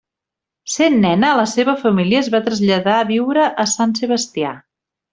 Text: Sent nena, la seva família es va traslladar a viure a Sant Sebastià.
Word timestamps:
Sent 0.75 0.95
nena, 1.03 1.33
la 1.41 1.43
seva 1.51 1.77
família 1.83 2.23
es 2.23 2.31
va 2.37 2.41
traslladar 2.49 2.99
a 3.01 3.07
viure 3.13 3.47
a 3.67 3.71
Sant 3.79 3.99
Sebastià. 4.05 4.61